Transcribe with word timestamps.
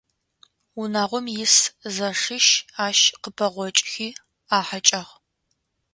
Унагъом 0.79 1.25
ис 1.41 1.55
зэшищ 1.95 2.47
ащ 2.85 2.99
къыпэгъокӏыхи 3.21 4.09
ахьэкӏагъ. 4.57 5.11